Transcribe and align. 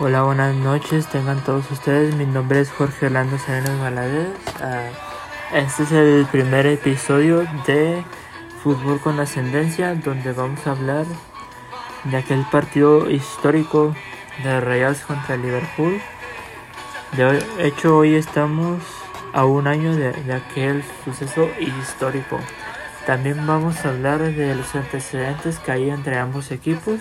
Hola, 0.00 0.22
buenas 0.22 0.54
noches, 0.54 1.08
tengan 1.08 1.42
todos 1.42 1.68
ustedes. 1.72 2.14
Mi 2.14 2.24
nombre 2.24 2.60
es 2.60 2.70
Jorge 2.70 3.06
Orlando 3.06 3.36
Sereno 3.36 3.82
Valadez. 3.82 4.28
Ah, 4.60 4.90
este 5.52 5.82
es 5.82 5.90
el 5.90 6.24
primer 6.30 6.66
episodio 6.66 7.44
de 7.66 8.04
Fútbol 8.62 9.00
con 9.00 9.18
Ascendencia, 9.18 9.96
donde 9.96 10.32
vamos 10.32 10.64
a 10.68 10.70
hablar 10.70 11.04
de 12.04 12.16
aquel 12.16 12.44
partido 12.44 13.10
histórico 13.10 13.92
de 14.44 14.60
Rayados 14.60 15.00
contra 15.00 15.36
Liverpool. 15.36 16.00
De 17.16 17.42
hecho, 17.66 17.96
hoy 17.96 18.14
estamos 18.14 18.80
a 19.32 19.46
un 19.46 19.66
año 19.66 19.96
de 19.96 20.32
aquel 20.32 20.84
suceso 21.04 21.48
histórico. 21.58 22.38
También 23.04 23.44
vamos 23.48 23.84
a 23.84 23.88
hablar 23.88 24.20
de 24.20 24.54
los 24.54 24.76
antecedentes 24.76 25.58
que 25.58 25.72
hay 25.72 25.90
entre 25.90 26.18
ambos 26.18 26.52
equipos. 26.52 27.00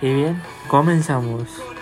Y 0.00 0.12
bien, 0.12 0.42
comenzamos. 0.66 1.75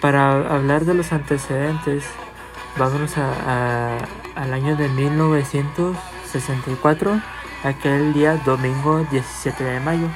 Para 0.00 0.54
hablar 0.54 0.84
de 0.84 0.94
los 0.94 1.12
antecedentes, 1.12 2.04
vámonos 2.76 3.18
a, 3.18 3.98
al 4.36 4.54
año 4.54 4.76
de 4.76 4.88
1964, 4.88 7.20
aquel 7.64 8.12
día 8.12 8.36
domingo 8.44 9.04
17 9.10 9.64
de 9.64 9.80
mayo. 9.80 10.06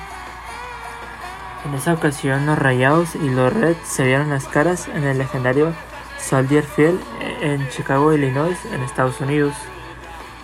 En 1.66 1.74
esa 1.74 1.95
ocasión 1.95 2.46
los 2.46 2.56
Rayados 2.56 3.16
y 3.16 3.28
los 3.28 3.52
Reds 3.52 3.84
se 3.84 4.05
vieron 4.05 4.30
las 4.30 4.46
caras 4.46 4.86
en 4.86 5.02
el 5.02 5.18
legendario 5.18 5.72
Soldier 6.16 6.62
Field 6.62 7.00
en 7.41 7.69
Chicago, 7.70 8.12
Illinois, 8.12 8.56
en 8.72 8.83
Estados 8.83 9.20
Unidos, 9.20 9.52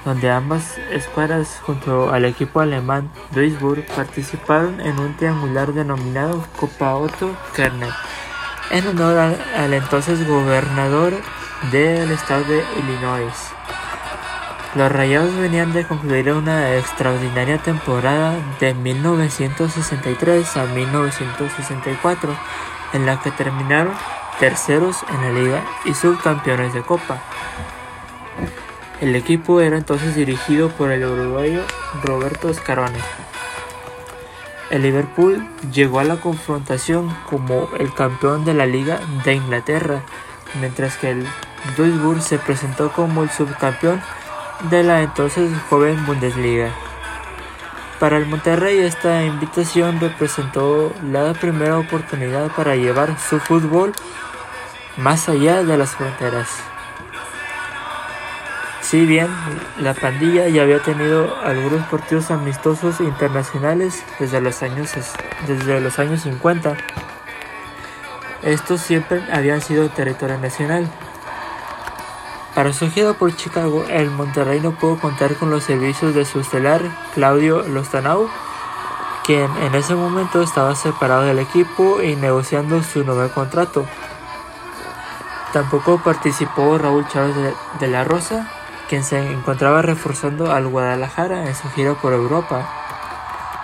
donde 0.04 0.32
ambas 0.32 0.78
escuadras 0.90 1.60
junto 1.64 2.10
al 2.10 2.24
equipo 2.24 2.58
alemán 2.58 3.08
Duisburg 3.30 3.86
participaron 3.94 4.80
en 4.80 4.98
un 4.98 5.16
triangular 5.16 5.72
denominado 5.72 6.44
Copa 6.58 6.96
Otto 6.96 7.30
Kerner 7.54 7.92
en 8.70 8.86
honor 8.86 9.36
al, 9.56 9.74
entonces 9.74 10.26
gobernador 10.26 11.14
del 11.72 12.10
estado 12.10 12.44
de 12.44 12.64
Illinois. 12.78 13.34
Los 14.74 14.92
Rayados 14.92 15.34
venían 15.36 15.72
de 15.72 15.86
concluir 15.86 16.32
una 16.32 16.76
extraordinaria 16.76 17.58
temporada 17.58 18.36
de 18.60 18.74
1963 18.74 20.56
a 20.56 20.64
1964, 20.66 22.36
en 22.92 23.06
la 23.06 23.20
que 23.20 23.30
terminaron 23.30 23.94
terceros 24.38 24.98
en 25.10 25.22
la 25.22 25.40
liga 25.40 25.64
y 25.84 25.94
subcampeones 25.94 26.74
de 26.74 26.82
copa. 26.82 27.18
El 29.00 29.14
equipo 29.14 29.60
era 29.60 29.76
entonces 29.76 30.14
dirigido 30.14 30.70
por 30.70 30.90
el 30.90 31.04
uruguayo 31.04 31.62
Roberto 32.02 32.52
Scarone. 32.52 32.98
El 34.70 34.82
Liverpool 34.82 35.46
llegó 35.72 36.00
a 36.00 36.04
la 36.04 36.16
confrontación 36.16 37.08
como 37.30 37.70
el 37.78 37.94
campeón 37.94 38.44
de 38.44 38.52
la 38.52 38.66
Liga 38.66 39.00
de 39.24 39.34
Inglaterra, 39.34 40.02
mientras 40.60 40.98
que 40.98 41.10
el 41.10 41.26
Duisburg 41.76 42.20
se 42.20 42.38
presentó 42.38 42.92
como 42.92 43.22
el 43.22 43.30
subcampeón 43.30 44.02
de 44.70 44.82
la 44.82 45.02
entonces 45.02 45.50
joven 45.70 46.04
Bundesliga. 46.04 46.70
Para 47.98 48.18
el 48.18 48.26
Monterrey 48.26 48.78
esta 48.78 49.24
invitación 49.24 50.00
representó 50.00 50.92
la 51.02 51.32
primera 51.32 51.78
oportunidad 51.78 52.54
para 52.54 52.76
llevar 52.76 53.18
su 53.18 53.40
fútbol 53.40 53.92
más 54.98 55.28
allá 55.30 55.62
de 55.62 55.78
las 55.78 55.96
fronteras. 55.96 56.67
Si 58.88 59.04
bien 59.04 59.28
la 59.76 59.92
pandilla 59.92 60.48
ya 60.48 60.62
había 60.62 60.82
tenido 60.82 61.36
algunos 61.44 61.86
partidos 61.88 62.30
amistosos 62.30 63.00
internacionales 63.00 64.02
desde 64.18 64.40
los 64.40 64.62
años, 64.62 64.92
desde 65.46 65.82
los 65.82 65.98
años 65.98 66.22
50, 66.22 66.74
estos 68.44 68.80
siempre 68.80 69.22
habían 69.30 69.60
sido 69.60 69.90
territorio 69.90 70.38
nacional. 70.38 70.88
Para 72.54 72.72
su 72.72 72.90
gira 72.90 73.12
por 73.12 73.36
Chicago, 73.36 73.84
el 73.90 74.10
Monterrey 74.10 74.58
no 74.60 74.72
pudo 74.72 74.98
contar 74.98 75.34
con 75.34 75.50
los 75.50 75.64
servicios 75.64 76.14
de 76.14 76.24
su 76.24 76.40
estelar 76.40 76.80
Claudio 77.12 77.68
Lostanau, 77.68 78.30
quien 79.26 79.54
en 79.64 79.74
ese 79.74 79.94
momento 79.94 80.40
estaba 80.40 80.74
separado 80.74 81.24
del 81.24 81.40
equipo 81.40 82.00
y 82.00 82.16
negociando 82.16 82.82
su 82.82 83.04
nuevo 83.04 83.28
contrato. 83.34 83.84
Tampoco 85.52 85.98
participó 85.98 86.78
Raúl 86.78 87.06
Chávez 87.08 87.36
de 87.80 87.86
la 87.88 88.04
Rosa, 88.04 88.50
quien 88.88 89.04
se 89.04 89.32
encontraba 89.32 89.82
reforzando 89.82 90.50
al 90.50 90.66
Guadalajara 90.66 91.46
en 91.46 91.54
su 91.54 91.68
gira 91.70 91.94
por 91.94 92.12
Europa. 92.12 92.66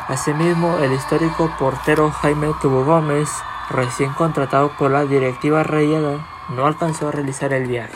Asimismo, 0.08 0.78
el 0.78 0.92
histórico 0.92 1.50
portero 1.58 2.10
Jaime 2.10 2.52
Tubo 2.60 2.84
Gómez, 2.84 3.30
recién 3.70 4.12
contratado 4.12 4.70
por 4.76 4.90
la 4.90 5.04
directiva 5.06 5.62
rayada, 5.62 6.26
no 6.50 6.66
alcanzó 6.66 7.08
a 7.08 7.12
realizar 7.12 7.54
el 7.54 7.66
viaje. 7.66 7.94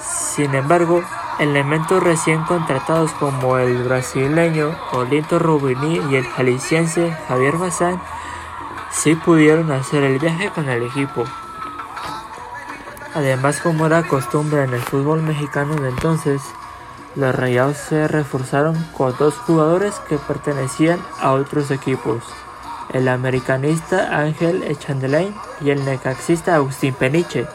Sin 0.00 0.54
embargo, 0.54 1.02
elementos 1.38 2.02
recién 2.02 2.42
contratados 2.44 3.12
como 3.12 3.56
el 3.56 3.82
brasileño 3.84 4.76
Olinto 4.92 5.38
Rubini 5.38 6.00
y 6.10 6.16
el 6.16 6.26
jalisciense 6.26 7.16
Javier 7.26 7.56
Bazán 7.56 8.00
sí 8.90 9.14
pudieron 9.14 9.72
hacer 9.72 10.02
el 10.02 10.18
viaje 10.18 10.50
con 10.50 10.68
el 10.68 10.82
equipo. 10.82 11.24
Además, 13.14 13.60
como 13.60 13.86
era 13.86 14.06
costumbre 14.06 14.62
en 14.62 14.72
el 14.72 14.80
fútbol 14.80 15.22
mexicano 15.22 15.74
de 15.74 15.88
entonces, 15.88 16.40
los 17.16 17.34
Rayados 17.34 17.76
se 17.76 18.06
reforzaron 18.06 18.76
con 18.96 19.16
dos 19.18 19.34
jugadores 19.34 19.94
que 20.08 20.16
pertenecían 20.16 21.00
a 21.20 21.32
otros 21.32 21.72
equipos, 21.72 22.22
el 22.92 23.08
americanista 23.08 24.16
Ángel 24.16 24.62
Echandelain 24.62 25.34
y 25.60 25.70
el 25.70 25.84
necaxista 25.84 26.54
Agustín 26.54 26.94
Peniche. 26.94 27.46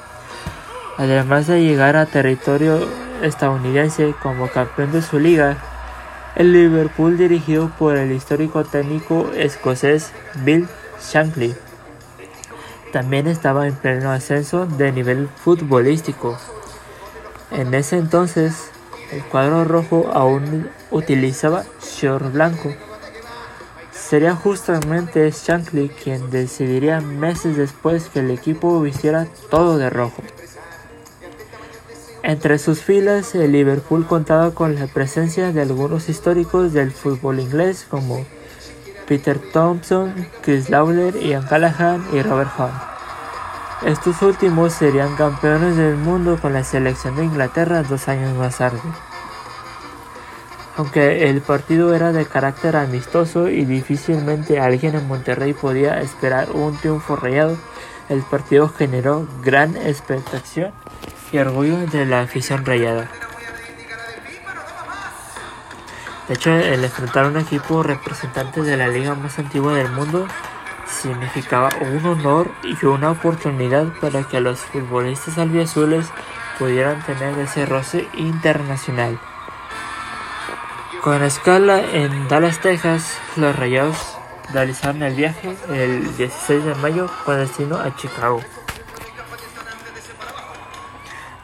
Además 0.98 1.48
de 1.48 1.62
llegar 1.62 1.96
a 1.96 2.06
territorio 2.06 2.86
estadounidense 3.22 4.14
como 4.22 4.50
campeón 4.50 4.92
de 4.92 5.02
su 5.02 5.20
liga, 5.20 5.58
el 6.36 6.52
Liverpool 6.52 7.18
dirigido 7.18 7.70
por 7.80 7.96
el 7.96 8.12
histórico 8.12 8.66
técnico 8.66 9.32
escocés 9.34 10.12
Bill 10.44 10.68
Shankly 11.02 11.56
también 12.95 13.28
estaba 13.28 13.67
en 13.67 13.75
pleno 13.75 14.09
ascenso 14.09 14.67
de 14.67 14.89
nivel 14.94 15.28
futbolístico. 15.28 16.38
En 17.51 17.73
ese 17.73 17.97
entonces, 17.97 18.69
el 19.11 19.22
cuadro 19.22 19.66
rojo 19.66 20.09
aún 20.13 20.69
utilizaba 20.91 21.66
short 21.83 22.31
blanco. 22.31 22.73
Sería 23.91 24.33
justamente 24.33 25.29
Shankly 25.29 25.89
quien 25.89 26.29
decidiría 26.29 27.01
meses 27.01 27.57
después 27.57 28.07
que 28.07 28.19
el 28.19 28.31
equipo 28.31 28.79
vistiera 28.79 29.27
todo 29.50 29.77
de 29.77 29.89
rojo. 29.89 30.23
Entre 32.23 32.57
sus 32.59 32.79
filas, 32.79 33.35
el 33.35 33.51
Liverpool 33.51 34.07
contaba 34.07 34.51
con 34.51 34.75
la 34.75 34.88
presencia 34.88 35.51
de 35.51 35.62
algunos 35.62 36.07
históricos 36.07 36.72
del 36.72 36.91
fútbol 36.91 37.41
inglés 37.41 37.85
como 37.89 38.25
Peter 39.08 39.40
Thompson, 39.54 40.28
Chris 40.42 40.70
Lawler, 40.70 41.16
Ian 41.16 41.44
Callahan 41.44 42.04
y 42.14 42.22
Robert 42.22 42.52
Hunt. 42.58 42.74
Estos 43.86 44.22
últimos 44.22 44.74
serían 44.74 45.16
campeones 45.16 45.76
del 45.76 45.96
mundo 45.96 46.40
con 46.42 46.54
la 46.54 46.64
selección 46.64 47.16
de 47.16 47.26
Inglaterra 47.26 47.84
dos 47.84 48.08
años 48.08 48.36
más 48.36 48.58
tarde. 48.58 48.80
Aunque 50.78 51.30
el 51.30 51.42
partido 51.42 51.94
era 51.94 52.12
de 52.12 52.26
carácter 52.26 52.76
amistoso 52.76 53.48
y 53.48 53.64
difícilmente 53.64 54.60
alguien 54.60 54.96
en 54.96 55.08
Monterrey 55.08 55.54
podía 55.54 56.02
esperar 56.02 56.52
un 56.52 56.78
triunfo 56.78 57.16
rayado, 57.16 57.58
el 58.10 58.22
partido 58.24 58.70
generó 58.70 59.28
gran 59.44 59.78
expectación 59.78 60.72
y 61.32 61.38
orgullo 61.38 61.78
de 61.88 62.06
la 62.06 62.22
afición 62.22 62.66
rayada. 62.66 63.10
De 66.28 66.34
hecho, 66.34 66.50
el 66.50 66.84
enfrentar 66.84 67.25
a 67.25 67.28
un 67.28 67.38
equipo 67.38 67.84
representante 67.84 68.63
de 68.63 68.78
la 68.78 68.88
liga 68.88 69.13
más 69.13 69.38
antigua 69.38 69.75
del 69.75 69.91
mundo 69.91 70.28
significaba 70.88 71.69
un 71.81 72.04
honor 72.06 72.50
y 72.63 72.83
una 72.86 73.12
oportunidad 73.12 73.88
para 74.01 74.24
que 74.24 74.42
los 74.42 74.60
futbolistas 74.60 75.38
albiazules 75.38 76.07
pudieran 76.57 77.04
tener 77.04 77.38
ese 77.38 77.68
roce 77.68 78.07
internacional. 78.13 79.19
Con 81.04 81.22
escala 81.22 81.81
en 81.81 82.27
Dallas, 82.27 82.60
Texas, 82.60 83.19
los 83.36 83.56
Rayados 83.56 84.18
realizaron 84.51 85.04
el 85.04 85.13
viaje 85.13 85.56
el 85.69 86.18
16 86.18 86.66
de 86.66 86.75
mayo 86.75 87.07
con 87.24 87.38
destino 87.38 87.77
a 87.77 87.95
Chicago. 87.95 88.42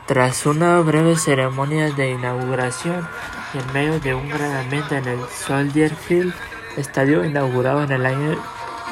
Tras 0.07 0.47
una 0.47 0.79
breve 0.79 1.15
ceremonia 1.15 1.91
de 1.91 2.09
inauguración 2.09 3.07
en 3.53 3.73
medio 3.73 3.99
de 3.99 4.15
un 4.15 4.29
gran 4.29 4.55
ambiente 4.55 4.97
en 4.97 5.07
el 5.07 5.19
Soldier 5.27 5.93
Field, 5.93 6.33
estadio 6.77 7.25
inaugurado 7.25 7.83
en 7.83 7.91
el 7.91 8.05
año 8.05 8.37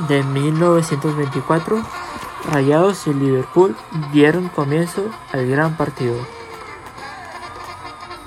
de 0.08 0.24
1924, 0.24 1.82
Rayados 2.52 3.08
y 3.08 3.14
Liverpool 3.14 3.76
dieron 4.12 4.50
comienzo 4.50 5.10
al 5.32 5.48
gran 5.48 5.78
partido. 5.78 6.16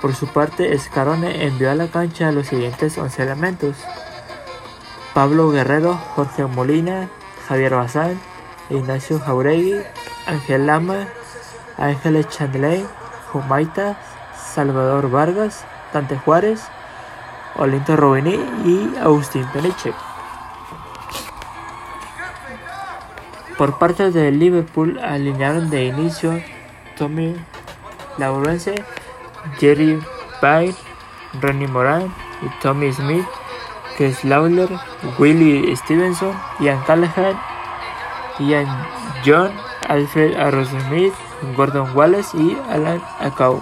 Por 0.01 0.15
su 0.15 0.27
parte, 0.27 0.77
Scarone 0.77 1.45
envió 1.45 1.71
a 1.71 1.75
la 1.75 1.87
cancha 1.87 2.31
los 2.31 2.47
siguientes 2.47 2.97
11 2.97 3.23
elementos. 3.23 3.75
Pablo 5.13 5.49
Guerrero, 5.51 5.95
Jorge 6.15 6.45
Molina, 6.45 7.09
Javier 7.47 7.75
Bazán, 7.75 8.19
Ignacio 8.69 9.19
Jauregui, 9.19 9.81
Ángel 10.25 10.67
Lama, 10.67 11.07
Ángeles 11.77 12.27
Chandley, 12.29 12.85
Jumaita, 13.31 13.97
Salvador 14.35 15.09
Vargas, 15.09 15.65
Dante 15.93 16.17
Juárez, 16.17 16.61
Olinto 17.55 17.95
Robini 17.95 18.33
y 18.65 18.97
Agustín 18.97 19.45
Peniche. 19.53 19.93
Por 23.57 23.77
parte 23.77 24.11
de 24.11 24.31
Liverpool 24.31 24.99
alinearon 24.99 25.69
de 25.69 25.85
inicio 25.85 26.41
Tommy 26.97 27.35
Lawrence, 28.17 28.73
Jerry 29.59 30.01
Byrne, 30.41 30.75
Ronnie 31.39 31.67
Moran 31.67 32.13
y 32.41 32.61
Tommy 32.61 32.91
Smith, 32.91 33.25
Chris 33.95 34.23
Lawler, 34.23 34.69
Willie 35.19 35.75
Stevenson, 35.75 36.33
Ian 36.59 36.81
Callahan, 36.85 37.39
Ian 38.39 38.67
John, 39.23 39.51
Alfred 39.87 40.35
Smith, 40.65 41.13
Gordon 41.55 41.95
Wallace 41.95 42.35
y 42.35 42.57
Alan 42.69 43.01
Acau. 43.19 43.61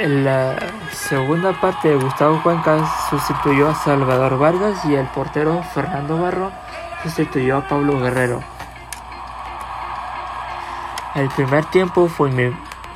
En 0.00 0.24
la 0.24 0.56
segunda 0.92 1.52
parte, 1.60 1.94
Gustavo 1.94 2.42
Cuenca 2.42 2.90
sustituyó 3.10 3.68
a 3.68 3.74
Salvador 3.74 4.38
Vargas 4.38 4.82
y 4.86 4.94
el 4.94 5.06
portero 5.08 5.62
Fernando 5.74 6.18
Barro 6.18 6.50
sustituyó 7.02 7.58
a 7.58 7.68
Pablo 7.68 8.00
Guerrero. 8.00 8.42
El 11.14 11.28
primer 11.28 11.66
tiempo 11.66 12.08
fue 12.08 12.30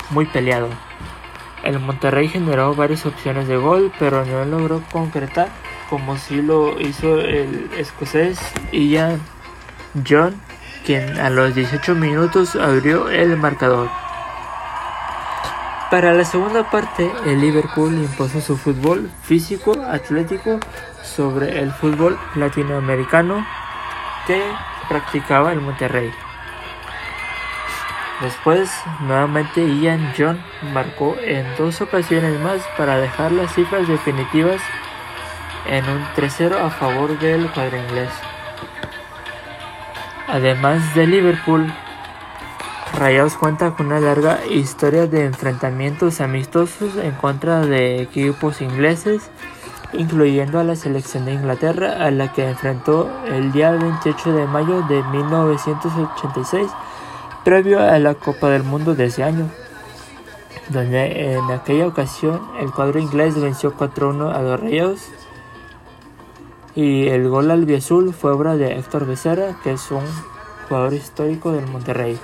muy, 0.09 0.25
peleado. 0.25 0.67
El 1.63 1.79
Monterrey 1.79 2.27
generó 2.27 2.73
varias 2.73 3.05
opciones 3.05 3.47
de 3.47 3.57
gol, 3.57 3.91
pero 3.99 4.25
no 4.25 4.43
logró 4.43 4.81
concretar 4.91 5.49
como 5.91 6.17
si 6.17 6.41
lo 6.41 6.81
hizo 6.81 7.19
el 7.19 7.69
escocés 7.77 8.39
Ian 8.71 9.21
John, 10.09 10.41
quien 10.83 11.19
a 11.19 11.29
los 11.29 11.53
18 11.53 11.93
minutos 11.93 12.55
abrió 12.55 13.09
el 13.11 13.37
marcador. 13.37 14.04
Para 15.95 16.13
la 16.13 16.25
segunda 16.25 16.69
parte, 16.69 17.09
el 17.25 17.39
Liverpool 17.39 17.93
impuso 17.93 18.41
su 18.41 18.57
fútbol 18.57 19.09
físico 19.23 19.81
atlético 19.81 20.59
sobre 21.01 21.59
el 21.59 21.71
fútbol 21.71 22.19
latinoamericano 22.35 23.47
que 24.27 24.43
practicaba 24.89 25.53
el 25.53 25.61
Monterrey. 25.61 26.11
Después, 28.19 28.69
nuevamente 29.07 29.65
Ian 29.65 30.13
John 30.17 30.37
marcó 30.73 31.15
en 31.21 31.45
dos 31.57 31.79
ocasiones 31.79 32.41
más 32.41 32.61
para 32.77 32.97
dejar 32.97 33.31
las 33.31 33.55
cifras 33.55 33.87
definitivas 33.87 34.61
en 35.65 35.87
un 35.87 36.03
3-0 36.17 36.59
a 36.59 36.71
favor 36.71 37.17
del 37.19 37.49
cuadro 37.51 37.77
inglés. 37.77 38.11
Además 40.27 40.93
de 40.93 41.07
Liverpool, 41.07 41.73
Rayados 42.97 43.35
cuenta 43.35 43.71
con 43.71 43.87
una 43.87 43.99
larga 43.99 44.39
historia 44.49 45.05
de 45.05 45.25
enfrentamientos 45.25 46.21
amistosos 46.21 46.95
en 46.95 47.11
contra 47.11 47.59
de 47.65 48.01
equipos 48.01 48.61
ingleses, 48.61 49.29
incluyendo 49.91 50.59
a 50.59 50.63
la 50.63 50.77
selección 50.77 51.25
de 51.25 51.33
Inglaterra, 51.33 52.05
a 52.05 52.09
la 52.11 52.31
que 52.31 52.47
enfrentó 52.47 53.11
el 53.27 53.51
día 53.51 53.71
28 53.71 54.31
de 54.31 54.47
mayo 54.47 54.81
de 54.83 55.03
1986, 55.03 56.71
previo 57.43 57.81
a 57.81 57.99
la 57.99 58.13
Copa 58.13 58.49
del 58.49 58.63
Mundo 58.63 58.95
de 58.95 59.05
ese 59.05 59.23
año, 59.23 59.49
donde 60.69 61.33
en 61.33 61.51
aquella 61.51 61.87
ocasión 61.87 62.41
el 62.61 62.71
cuadro 62.71 62.99
inglés 62.99 63.39
venció 63.39 63.75
4-1 63.75 64.33
a 64.33 64.41
los 64.41 64.59
Rayados 64.61 65.01
y 66.75 67.09
el 67.09 67.27
gol 67.27 67.51
albiazul 67.51 68.13
fue 68.13 68.31
obra 68.31 68.55
de 68.55 68.77
Héctor 68.77 69.05
Becerra, 69.05 69.57
que 69.63 69.73
es 69.73 69.91
un 69.91 70.03
jugador 70.69 70.93
histórico 70.93 71.51
del 71.51 71.67
Monterrey 71.67 72.17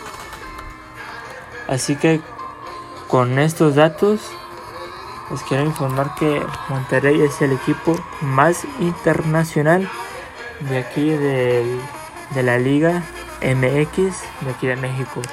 Así 1.68 1.96
que 1.96 2.22
con 3.08 3.38
estos 3.40 3.76
datos 3.76 4.32
les 5.34 5.42
quiero 5.42 5.66
informar 5.66 6.14
que 6.14 6.46
Monterrey 6.70 7.20
es 7.22 7.42
el 7.42 7.54
equipo 7.54 7.96
más 8.22 8.66
internacional 8.80 9.90
de 10.70 10.78
aquí 10.78 11.10
de 11.10 12.44
la 12.44 12.60
Liga 12.60 13.04
MX 13.42 13.96
de 14.46 14.52
aquí 14.52 14.68
de 14.68 14.76
México. 14.76 15.24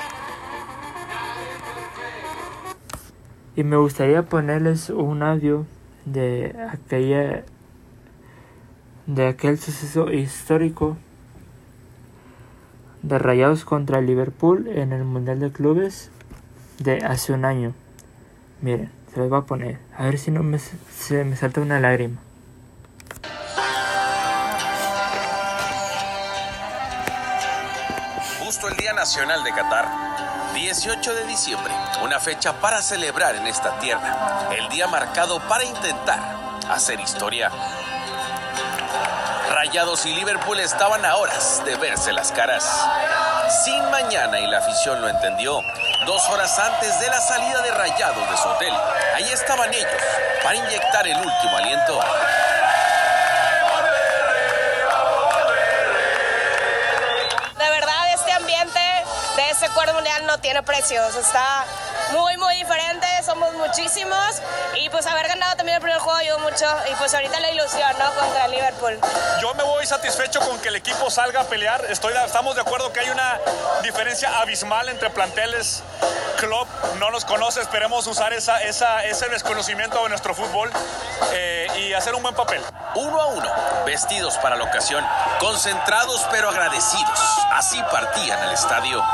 Y 3.57 3.63
me 3.63 3.77
gustaría 3.77 4.23
ponerles 4.23 4.89
un 4.89 5.23
audio 5.23 5.67
de 6.07 6.57
aquella 6.73 7.45
de 9.07 9.27
aquel 9.27 9.59
suceso 9.59 10.11
histórico 10.11 10.97
de 13.03 13.19
Rayados 13.19 13.67
contra 13.67 14.01
Liverpool 14.01 14.67
en 14.67 14.95
el 14.95 15.05
Mundial 15.05 15.41
de 15.41 15.53
Clubes 15.53 16.11
de 16.79 17.05
hace 17.05 17.35
un 17.35 17.45
año. 17.45 17.75
Miren. 18.63 19.00
Se 19.13 19.19
los 19.19 19.29
voy 19.29 19.39
a 19.39 19.43
poner. 19.43 19.79
A 19.97 20.05
ver 20.05 20.19
si 20.19 20.31
no 20.31 20.43
me, 20.43 20.59
se 20.59 21.25
me 21.25 21.37
salta 21.37 21.61
una 21.61 21.81
lágrima. 21.81 22.21
Justo 28.39 28.69
el 28.69 28.77
Día 28.77 28.93
Nacional 28.93 29.43
de 29.43 29.51
Qatar. 29.51 30.11
18 30.55 31.15
de 31.15 31.27
diciembre, 31.27 31.73
una 32.03 32.19
fecha 32.19 32.61
para 32.61 32.83
celebrar 32.83 33.37
en 33.37 33.47
esta 33.47 33.79
tierra, 33.79 34.49
el 34.59 34.69
día 34.69 34.89
marcado 34.89 35.41
para 35.49 35.65
intentar 35.65 36.19
hacer 36.69 36.99
historia. 37.01 37.51
Rayados 39.61 40.07
y 40.07 40.15
Liverpool 40.15 40.59
estaban 40.59 41.05
a 41.05 41.17
horas 41.17 41.63
de 41.67 41.77
verse 41.77 42.15
las 42.15 42.33
caras. 42.33 42.65
Sin 43.63 43.91
mañana 43.91 44.41
y 44.41 44.47
la 44.47 44.57
afición 44.57 45.03
lo 45.03 45.09
entendió. 45.11 45.61
Dos 46.07 46.27
horas 46.31 46.59
antes 46.59 46.99
de 46.99 47.09
la 47.09 47.21
salida 47.21 47.61
de 47.61 47.71
Rayados 47.71 48.31
de 48.31 48.37
su 48.39 48.49
hotel, 48.49 48.73
ahí 49.15 49.31
estaban 49.31 49.71
ellos 49.75 50.03
para 50.43 50.57
inyectar 50.57 51.07
el 51.07 51.17
último 51.19 51.59
aliento. 51.59 52.01
De 57.59 57.71
verdad, 57.71 58.13
este 58.15 58.33
ambiente 58.33 58.81
de 59.37 59.51
ese 59.51 59.69
cuarto 59.75 59.93
mundial 59.93 60.25
no 60.25 60.39
tiene 60.39 60.63
precios. 60.63 61.15
Está 61.17 61.67
muy, 62.13 62.37
muy 62.37 62.57
diferente, 62.57 63.07
somos 63.25 63.53
muchísimos 63.55 64.43
y 64.75 64.89
pues 64.91 65.07
haber 65.07 65.29
ganado 65.29 65.57
también 65.57 65.77
el 65.77 65.83
primer 65.83 66.01
juego 66.01 66.19
ayudó 66.19 66.39
mucho 66.41 66.67
y 66.91 66.95
pues 66.97 67.15
ahorita 67.15 67.41
la 67.41 67.51
ilusión, 67.51 67.93
¿no? 67.99 68.11
Contra 68.21 68.49
Liverpool. 68.49 68.99
Yo 69.41 69.55
me 69.55 69.63
voy 69.63 69.87
satisfecho 69.87 70.41
con 70.41 70.59
que 70.61 70.69
el 70.69 70.77
equipo 70.77 71.11
salga 71.11 71.41
a 71.41 71.45
pelear, 71.45 71.85
Estoy, 71.89 72.15
estamos 72.25 72.55
de 72.55 72.63
acuerdo 72.63 72.93
que 72.93 73.01
hay 73.01 73.11
una 73.11 73.39
diferencia 73.83 74.41
abismal 74.41 74.89
entre 74.89 75.11
planteles. 75.11 75.83
Club 76.39 76.67
no 76.99 77.11
nos 77.11 77.25
conoce, 77.25 77.61
esperemos 77.61 78.07
usar 78.07 78.33
esa, 78.33 78.63
esa, 78.63 79.05
ese 79.05 79.29
desconocimiento 79.29 80.03
de 80.03 80.09
nuestro 80.09 80.35
fútbol 80.35 80.71
eh, 81.33 81.67
y 81.77 81.93
hacer 81.93 82.15
un 82.15 82.23
buen 82.23 82.35
papel. 82.35 82.63
Uno 82.95 83.21
a 83.21 83.27
uno, 83.27 83.51
vestidos 83.85 84.37
para 84.39 84.57
la 84.57 84.65
ocasión, 84.65 85.07
concentrados 85.39 86.27
pero 86.31 86.49
agradecidos. 86.49 87.21
Así 87.53 87.81
partían 87.91 88.41
al 88.41 88.53
estadio. 88.53 89.05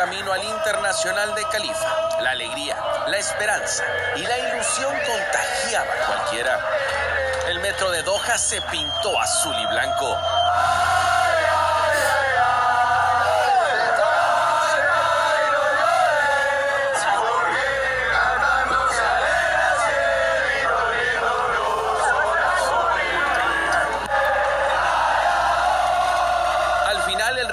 Camino 0.00 0.32
al 0.32 0.42
Internacional 0.42 1.34
de 1.34 1.44
Califa. 1.52 2.20
La 2.22 2.30
alegría, 2.30 2.74
la 3.06 3.18
esperanza 3.18 3.84
y 4.16 4.22
la 4.22 4.38
ilusión 4.38 4.94
contagiaba 5.06 5.92
a 5.92 6.06
cualquiera. 6.06 6.58
El 7.48 7.60
metro 7.60 7.90
de 7.90 8.02
Doha 8.02 8.38
se 8.38 8.62
pintó 8.62 9.20
azul 9.20 9.54
y 9.58 9.66
blanco. 9.66 10.16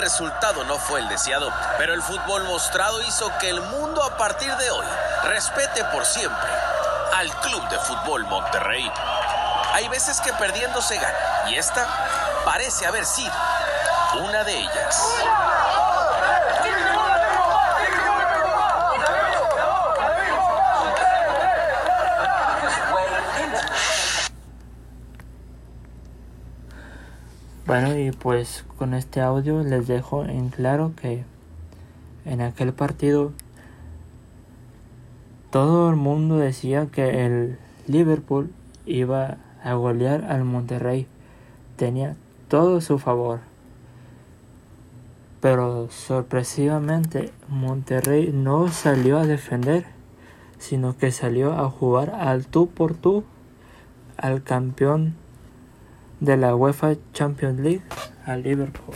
Resultado 0.08 0.64
no 0.64 0.80
fue 0.80 1.02
el 1.02 1.10
deseado, 1.10 1.52
pero 1.78 1.94
el 1.94 2.02
fútbol 2.02 2.46
mostrado 2.46 3.02
hizo 3.02 3.30
que 3.40 3.50
el 3.50 3.60
mundo 3.60 4.02
a 4.02 4.16
partir 4.16 4.56
de 4.56 4.72
hoy 4.72 4.86
respete 5.26 5.84
por 5.92 6.06
siempre 6.06 6.50
al 7.14 7.30
Club 7.42 7.68
de 7.68 7.78
Fútbol 7.78 8.26
Monterrey. 8.26 8.90
Hay 9.74 9.90
veces 9.90 10.22
que 10.22 10.32
perdiendo 10.32 10.82
se 10.82 10.96
gana 10.96 11.50
y 11.50 11.56
esta 11.56 11.86
parece 12.46 12.86
haber 12.86 13.06
sido 13.06 13.34
una 14.22 14.46
de 14.46 14.58
ellas. 14.58 15.04
Bueno, 27.68 27.98
y 28.00 28.12
pues 28.12 28.64
con 28.78 28.94
este 28.94 29.20
audio 29.20 29.62
les 29.62 29.88
dejo 29.88 30.24
en 30.24 30.48
claro 30.48 30.94
que 30.96 31.26
en 32.24 32.40
aquel 32.40 32.72
partido 32.72 33.34
todo 35.52 35.90
el 35.90 35.98
mundo 35.98 36.38
decía 36.38 36.88
que 36.90 37.26
el 37.26 37.60
Liverpool 37.86 38.54
iba 38.86 39.40
a 39.62 39.74
golear 39.74 40.24
al 40.24 40.46
Monterrey. 40.46 41.08
Tenía 41.76 42.16
todo 42.48 42.80
su 42.80 43.00
favor. 43.00 43.42
Pero 45.42 45.90
sorpresivamente 45.92 47.34
Monterrey 47.50 48.32
no 48.32 48.70
salió 48.70 49.18
a 49.18 49.28
defender, 49.28 49.84
sino 50.58 50.98
que 50.98 51.12
salió 51.12 51.52
a 51.52 51.70
jugar 51.70 52.12
al 52.12 52.48
tú 52.48 52.70
por 52.70 52.94
tú 52.94 53.26
al 54.16 54.42
campeón 54.42 55.16
de 56.20 56.38
la 56.38 56.56
UEFA 56.56 56.96
Champions 57.14 57.60
League 57.60 57.82
a 58.26 58.36
Liverpool, 58.36 58.96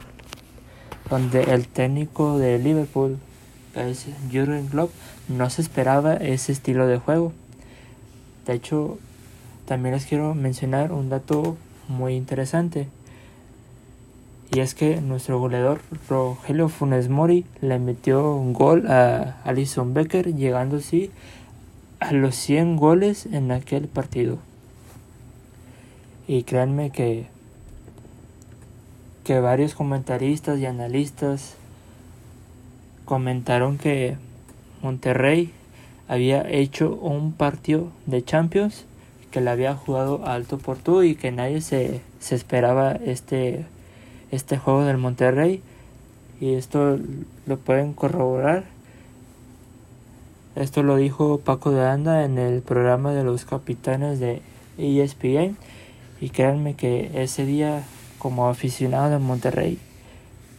donde 1.10 1.44
el 1.44 1.68
técnico 1.68 2.38
de 2.40 2.58
Liverpool, 2.58 3.18
es 3.76 4.08
Jurgen 4.32 4.68
Klopp, 4.68 4.92
no 5.28 5.50
se 5.50 5.62
esperaba 5.62 6.16
ese 6.16 6.52
estilo 6.52 6.88
de 6.88 6.98
juego. 6.98 7.32
De 8.46 8.54
hecho, 8.54 8.98
también 9.66 9.96
les 9.96 10.06
quiero 10.06 10.34
mencionar 10.34 10.92
un 10.92 11.10
dato 11.10 11.58
muy 11.88 12.16
interesante. 12.16 12.88
Y 14.54 14.60
es 14.60 14.76
que 14.76 15.00
nuestro 15.00 15.40
goleador 15.40 15.80
Rogelio 16.10 16.68
Funes 16.68 17.08
Mori 17.08 17.46
le 17.62 17.80
metió 17.80 18.36
un 18.36 18.52
gol 18.52 18.88
a 18.92 19.38
Alison 19.46 19.94
Becker, 19.94 20.36
llegando 20.36 20.80
a 22.02 22.12
los 22.12 22.36
100 22.36 22.76
goles 22.76 23.28
en 23.28 23.52
aquel 23.52 23.88
partido. 23.88 24.40
Y 26.28 26.44
créanme 26.44 26.92
que, 26.92 27.28
que 29.24 29.40
varios 29.40 29.76
comentaristas 29.76 30.60
y 30.60 30.66
analistas 30.66 31.56
comentaron 33.06 33.78
que 33.78 34.18
Monterrey 34.82 35.52
había 36.08 36.50
hecho 36.50 36.94
un 36.96 37.34
partido 37.34 37.88
de 38.06 38.24
Champions 38.24 38.86
que 39.32 39.42
le 39.42 39.50
había 39.50 39.76
jugado 39.76 40.26
alto 40.26 40.58
por 40.58 40.78
tú 40.78 41.04
y 41.04 41.16
que 41.16 41.32
nadie 41.32 41.62
se, 41.62 42.02
se 42.20 42.36
esperaba 42.36 42.92
este, 42.92 43.66
este 44.30 44.58
juego 44.58 44.84
del 44.84 44.98
Monterrey. 44.98 45.62
Y 46.40 46.54
esto 46.54 47.00
lo 47.46 47.58
pueden 47.58 47.94
corroborar. 47.94 48.66
Esto 50.56 50.84
lo 50.84 50.98
dijo 50.98 51.40
Paco 51.40 51.72
de 51.72 51.86
Anda 51.86 52.26
en 52.26 52.38
el 52.38 52.62
programa 52.62 53.14
de 53.14 53.24
los 53.24 53.46
capitanes 53.46 54.20
de 54.20 54.42
ESPN 54.78 55.56
y 56.22 56.30
créanme 56.30 56.76
que 56.76 57.24
ese 57.24 57.46
día, 57.46 57.84
como 58.20 58.48
aficionado 58.48 59.10
de 59.10 59.18
Monterrey, 59.18 59.80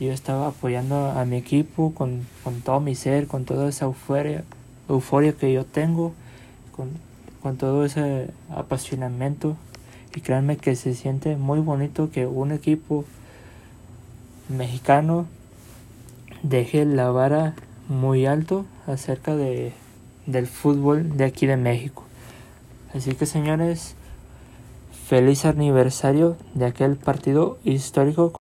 yo 0.00 0.12
estaba 0.12 0.49
apoyando 0.49 1.12
a 1.12 1.25
mi 1.25 1.37
equipo 1.37 1.95
con, 1.95 2.26
todo 2.64 2.81
mi 2.81 2.97
ser, 2.97 3.28
con 3.28 3.45
toda 3.45 3.69
esa 3.69 3.85
euforia, 3.85 4.42
euforia 4.88 5.33
que 5.33 5.52
yo 5.52 5.64
tengo, 5.64 6.12
con, 6.73 6.90
con 7.40 7.57
todo 7.57 7.85
ese 7.85 8.31
apasionamiento. 8.50 9.57
Y 10.16 10.21
créanme 10.21 10.57
que 10.57 10.75
se 10.75 10.95
siente 10.95 11.37
muy 11.37 11.61
bonito 11.61 12.11
que 12.11 12.26
un 12.26 12.50
equipo 12.50 13.04
mexicano 14.49 15.26
deje 16.42 16.85
la 16.85 17.11
vara 17.12 17.54
muy 17.88 18.26
alto 18.26 18.66
acerca 18.88 19.37
de, 19.37 19.73
del 20.26 20.49
fútbol 20.49 21.16
de 21.16 21.25
aquí 21.25 21.47
de 21.47 21.57
México. 21.57 22.02
Así 22.92 23.14
que 23.14 23.26
señores, 23.26 23.95
Feliz 25.12 25.45
aniversario 25.45 26.38
de 26.54 26.64
aquel 26.64 26.97
partido 26.97 27.59
histórico 27.66 28.33